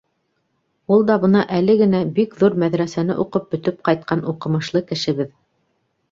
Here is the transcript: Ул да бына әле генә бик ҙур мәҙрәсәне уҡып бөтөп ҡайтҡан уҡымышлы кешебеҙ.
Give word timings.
Ул 0.93 1.03
да 1.09 1.17
бына 1.25 1.41
әле 1.57 1.75
генә 1.81 1.99
бик 2.15 2.33
ҙур 2.39 2.55
мәҙрәсәне 2.63 3.17
уҡып 3.25 3.45
бөтөп 3.51 3.77
ҡайтҡан 3.89 4.23
уҡымышлы 4.33 4.83
кешебеҙ. 4.93 5.29